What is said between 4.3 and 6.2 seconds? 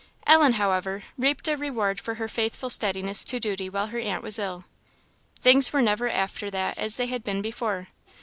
ill. Things were never